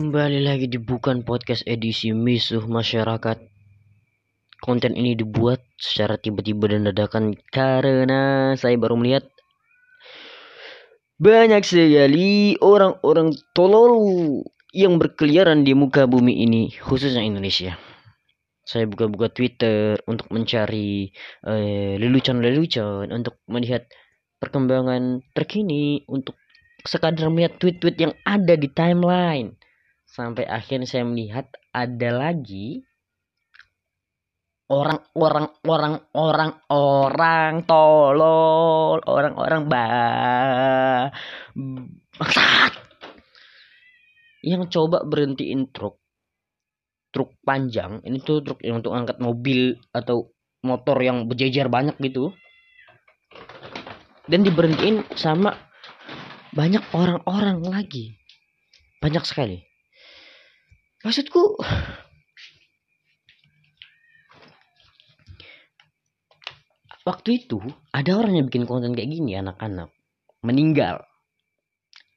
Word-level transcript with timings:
Kembali 0.00 0.40
lagi 0.40 0.64
di 0.64 0.80
Bukan 0.80 1.28
Podcast 1.28 1.60
edisi 1.68 2.08
Misuh 2.16 2.64
Masyarakat. 2.64 3.36
Konten 4.64 4.96
ini 4.96 5.12
dibuat 5.12 5.60
secara 5.76 6.16
tiba-tiba 6.16 6.72
dan 6.72 6.88
dadakan 6.88 7.36
karena 7.52 8.56
saya 8.56 8.80
baru 8.80 8.96
melihat 8.96 9.28
banyak 11.20 11.60
sekali 11.68 12.56
orang-orang 12.64 13.36
tolol 13.52 13.92
yang 14.72 14.96
berkeliaran 14.96 15.68
di 15.68 15.76
muka 15.76 16.08
bumi 16.08 16.48
ini, 16.48 16.72
khususnya 16.80 17.20
Indonesia. 17.20 17.76
Saya 18.64 18.88
buka-buka 18.88 19.28
Twitter 19.28 20.00
untuk 20.08 20.32
mencari 20.32 21.12
eh, 21.44 22.00
lelucon-lelucon, 22.00 23.12
untuk 23.12 23.36
melihat 23.52 23.84
perkembangan 24.40 25.20
terkini, 25.36 26.08
untuk 26.08 26.40
sekadar 26.88 27.28
melihat 27.28 27.60
tweet-tweet 27.60 28.00
yang 28.00 28.16
ada 28.24 28.56
di 28.56 28.72
timeline 28.72 29.60
sampai 30.10 30.42
akhirnya 30.42 30.90
saya 30.90 31.06
melihat 31.06 31.46
ada 31.70 32.10
lagi 32.10 32.82
orang-orang 34.66 35.54
orang-orang 35.62 36.52
orang 36.66 37.54
tolol 37.62 38.98
orang-orang 39.06 39.62
ba 39.70 39.86
bangsat 42.18 42.74
yang 44.40 44.66
coba 44.72 45.04
berhentiin 45.06 45.70
truk. 45.70 46.00
Truk 47.10 47.34
panjang 47.42 48.00
ini 48.06 48.22
tuh 48.22 48.40
truk 48.40 48.62
yang 48.64 48.80
untuk 48.80 48.94
angkat 48.96 49.20
mobil 49.20 49.76
atau 49.94 50.32
motor 50.64 50.96
yang 51.02 51.26
berjejer 51.28 51.68
banyak 51.68 51.98
gitu. 52.00 52.32
Dan 54.30 54.46
diberhentiin 54.46 55.10
sama 55.18 55.58
banyak 56.54 56.82
orang-orang 56.94 57.66
lagi. 57.66 58.14
Banyak 59.02 59.26
sekali 59.26 59.69
maksudku 61.00 61.56
waktu 67.08 67.42
itu 67.42 67.58
ada 67.90 68.16
orang 68.20 68.38
yang 68.38 68.46
bikin 68.46 68.68
konten 68.68 68.94
kayak 68.94 69.10
gini 69.10 69.34
anak-anak. 69.36 69.90
Meninggal. 70.40 71.04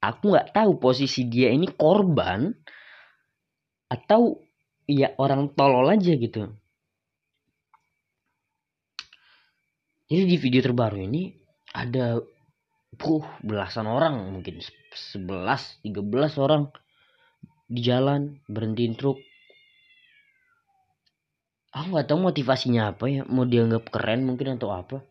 Aku 0.00 0.32
nggak 0.32 0.54
tahu 0.54 0.78
posisi 0.78 1.26
dia 1.26 1.50
ini 1.50 1.66
korban 1.68 2.52
atau 3.90 4.40
ya 4.86 5.12
orang 5.18 5.52
tolol 5.52 5.90
aja 5.90 6.14
gitu. 6.14 6.46
Jadi 10.06 10.22
di 10.22 10.36
video 10.38 10.62
terbaru 10.62 11.02
ini 11.02 11.34
ada 11.74 12.22
puh 12.94 13.26
belasan 13.42 13.90
orang 13.90 14.30
mungkin 14.30 14.62
11 14.62 15.82
13 15.82 16.38
orang 16.38 16.70
di 17.66 17.80
jalan 17.82 18.38
berhentiin 18.46 18.94
truk. 18.94 19.18
Aku 21.74 21.92
nggak 21.92 22.08
tahu 22.08 22.18
motivasinya 22.32 22.94
apa 22.94 23.04
ya 23.10 23.22
mau 23.28 23.44
dianggap 23.44 23.90
keren 23.92 24.24
mungkin 24.24 24.56
atau 24.56 24.72
apa. 24.72 25.02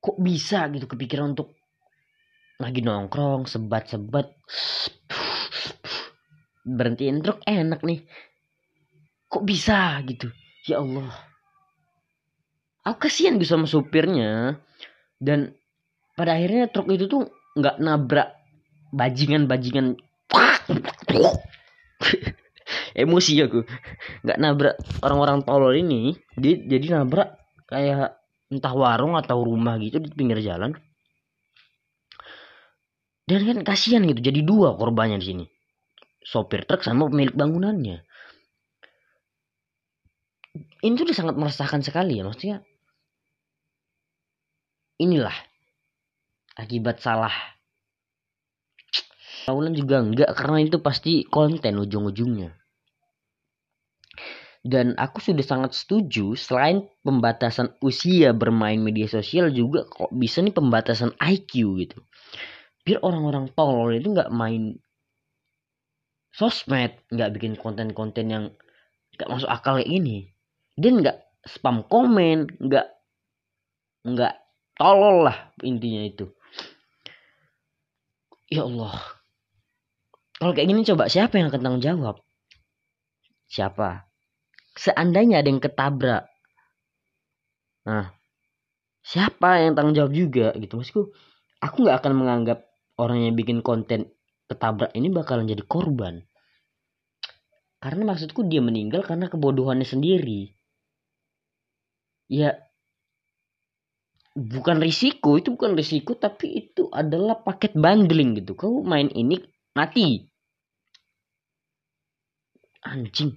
Kok 0.00 0.16
bisa 0.16 0.64
gitu 0.72 0.88
kepikiran 0.88 1.36
untuk 1.36 1.52
lagi 2.56 2.80
nongkrong 2.80 3.44
sebat-sebat. 3.44 4.32
Berhentiin 6.64 7.20
truk 7.20 7.44
enak 7.44 7.84
nih. 7.84 8.00
Kok 9.28 9.44
bisa 9.44 10.00
gitu? 10.08 10.32
Ya 10.64 10.80
Allah. 10.80 11.12
Aku 12.86 13.08
kasihan 13.08 13.36
gitu 13.36 13.52
sama 13.52 13.68
supirnya. 13.68 14.56
Dan 15.20 15.52
pada 16.16 16.40
akhirnya 16.40 16.72
truk 16.72 16.88
itu 16.88 17.04
tuh 17.12 17.28
nggak 17.60 17.76
nabrak 17.76 18.40
bajingan-bajingan 18.96 20.00
emosi 23.02 23.32
aku. 23.44 23.60
Nggak 24.26 24.38
nabrak 24.38 24.74
orang-orang 25.02 25.38
tolol 25.44 25.74
ini. 25.76 26.16
Dia 26.38 26.58
jadi 26.58 27.00
nabrak 27.00 27.38
kayak 27.66 28.18
entah 28.50 28.74
warung 28.74 29.14
atau 29.14 29.42
rumah 29.46 29.78
gitu 29.78 30.02
di 30.02 30.10
pinggir 30.10 30.42
jalan. 30.42 30.74
Dan 33.30 33.46
kan 33.46 33.58
kasihan 33.62 34.02
gitu 34.02 34.18
jadi 34.18 34.42
dua 34.42 34.74
korbannya 34.74 35.22
di 35.22 35.26
sini. 35.26 35.46
Sopir 36.20 36.66
truk 36.66 36.82
sama 36.82 37.06
pemilik 37.06 37.32
bangunannya. 37.32 38.02
Ini 40.80 40.92
tuh 40.96 41.04
udah 41.06 41.16
sangat 41.16 41.36
meresahkan 41.38 41.80
sekali 41.84 42.18
ya 42.18 42.26
maksudnya. 42.26 42.58
Inilah 45.00 45.34
akibat 46.58 46.98
salah 47.00 47.32
Paulan 49.48 49.72
juga 49.72 50.02
enggak 50.04 50.30
karena 50.36 50.58
itu 50.60 50.78
pasti 50.80 51.24
konten 51.24 51.80
ujung-ujungnya. 51.80 52.60
Dan 54.60 54.92
aku 55.00 55.24
sudah 55.24 55.40
sangat 55.40 55.72
setuju 55.72 56.36
selain 56.36 56.84
pembatasan 57.00 57.80
usia 57.80 58.36
bermain 58.36 58.76
media 58.76 59.08
sosial 59.08 59.48
juga 59.48 59.88
kok 59.88 60.12
bisa 60.12 60.44
nih 60.44 60.52
pembatasan 60.52 61.16
IQ 61.16 61.80
gitu. 61.80 61.98
Biar 62.84 63.00
orang-orang 63.00 63.48
tolol 63.56 63.96
itu 63.96 64.12
nggak 64.12 64.28
main 64.28 64.76
sosmed, 66.36 66.92
nggak 67.08 67.30
bikin 67.40 67.56
konten-konten 67.56 68.26
yang 68.28 68.44
nggak 69.16 69.28
masuk 69.32 69.48
akal 69.48 69.80
kayak 69.80 69.88
ini. 69.88 70.28
Dan 70.76 71.00
nggak 71.00 71.16
spam 71.48 71.80
komen, 71.88 72.60
nggak 72.60 72.86
nggak 74.04 74.34
tolol 74.76 75.24
lah 75.24 75.52
intinya 75.64 76.04
itu. 76.04 76.28
Ya 78.52 78.68
Allah, 78.68 79.19
kalau 80.40 80.56
kayak 80.56 80.72
gini 80.72 80.88
coba 80.88 81.12
siapa 81.12 81.36
yang 81.36 81.52
akan 81.52 81.60
tanggung 81.60 81.84
jawab? 81.84 82.16
Siapa? 83.52 84.08
Seandainya 84.72 85.44
ada 85.44 85.48
yang 85.52 85.60
ketabrak. 85.60 86.24
Nah, 87.84 88.08
siapa 89.10 89.64
yang 89.64 89.74
tanggung 89.74 89.96
jawab 89.96 90.12
juga 90.12 90.52
gitu 90.54 90.76
maksudku 90.76 91.02
aku 91.58 91.76
nggak 91.82 91.98
akan 92.04 92.12
menganggap 92.14 92.68
orang 93.00 93.26
yang 93.26 93.34
bikin 93.34 93.64
konten 93.64 94.12
ketabrak 94.46 94.92
ini 94.94 95.08
bakalan 95.10 95.48
jadi 95.48 95.64
korban 95.64 96.22
karena 97.80 98.02
maksudku 98.06 98.44
dia 98.44 98.60
meninggal 98.60 99.00
karena 99.00 99.32
kebodohannya 99.32 99.88
sendiri 99.88 100.52
ya 102.30 102.54
bukan 104.36 104.78
risiko 104.78 105.40
itu 105.40 105.58
bukan 105.58 105.74
risiko 105.74 106.14
tapi 106.14 106.68
itu 106.68 106.86
adalah 106.92 107.40
paket 107.40 107.74
bundling 107.74 108.38
gitu 108.38 108.54
kau 108.54 108.84
main 108.84 109.08
ini 109.10 109.42
mati 109.74 110.29
anjing. 112.84 113.32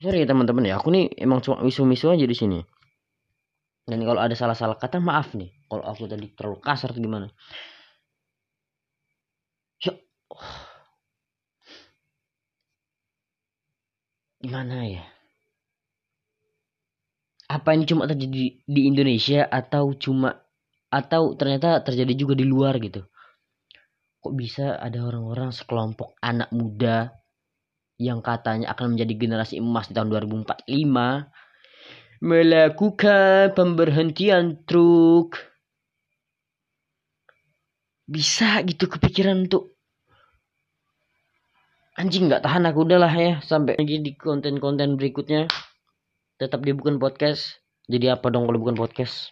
Sorry 0.00 0.24
ya 0.24 0.26
teman-teman 0.32 0.64
ya 0.64 0.80
aku 0.80 0.88
nih 0.96 1.12
emang 1.20 1.44
cuma 1.44 1.60
misu-misu 1.60 2.08
aja 2.08 2.24
di 2.24 2.36
sini. 2.36 2.60
Dan 3.84 4.00
kalau 4.06 4.20
ada 4.22 4.32
salah-salah 4.32 4.80
kata 4.80 4.96
maaf 5.02 5.36
nih. 5.36 5.52
Kalau 5.68 5.84
aku 5.84 6.08
tadi 6.08 6.30
terlalu 6.32 6.58
kasar 6.64 6.94
atau 6.94 7.02
gimana. 7.04 7.28
Ya 9.84 9.92
gimana 14.40 14.88
ya? 14.88 15.04
Apa 17.50 17.74
ini 17.76 17.84
cuma 17.84 18.06
terjadi 18.08 18.62
di 18.62 18.80
Indonesia 18.88 19.44
atau 19.44 19.92
cuma 19.98 20.38
atau 20.88 21.34
ternyata 21.36 21.84
terjadi 21.84 22.14
juga 22.14 22.34
di 22.38 22.46
luar 22.48 22.78
gitu? 22.80 23.04
Kok 24.22 24.34
bisa 24.38 24.80
ada 24.80 25.04
orang-orang 25.04 25.52
sekelompok 25.52 26.16
anak 26.24 26.48
muda 26.56 27.19
yang 28.00 28.24
katanya 28.24 28.72
akan 28.72 28.96
menjadi 28.96 29.12
generasi 29.12 29.60
emas 29.60 29.92
di 29.92 29.94
tahun 29.94 30.08
2045 30.08 32.24
melakukan 32.24 33.52
pemberhentian 33.52 34.64
truk. 34.64 35.36
Bisa 38.08 38.64
gitu 38.64 38.88
kepikiran 38.88 39.44
untuk 39.44 39.76
anjing 42.00 42.32
nggak 42.32 42.40
tahan 42.40 42.64
aku 42.64 42.88
udahlah 42.88 43.12
ya 43.12 43.44
sampai 43.44 43.76
lagi 43.76 44.00
di 44.00 44.16
konten-konten 44.16 44.96
berikutnya. 44.96 45.44
Tetap 46.40 46.64
di 46.64 46.72
bukan 46.72 46.96
podcast. 46.96 47.60
Jadi 47.84 48.08
apa 48.08 48.32
dong 48.32 48.48
kalau 48.48 48.64
bukan 48.64 48.80
podcast 48.80 49.28